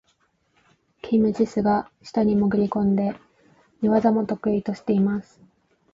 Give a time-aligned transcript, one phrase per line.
[1.03, 3.13] キム・ジスが下に潜り込んで、
[3.83, 5.39] 寝技も得意としています。